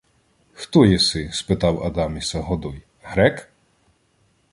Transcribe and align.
—Хто 0.53 0.85
єси?— 0.85 1.29
спитав 1.33 1.83
Адаміса 1.83 2.39
Годой.— 2.39 2.81
Грек? 3.03 3.49